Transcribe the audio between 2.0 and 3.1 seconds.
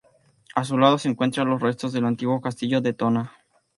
antiguo castillo de